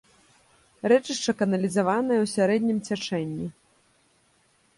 Рэчышча 0.91 1.31
каналізаванае 1.41 2.17
ў 2.21 2.27
сярэднім 2.35 2.77
цячэнні. 2.89 3.47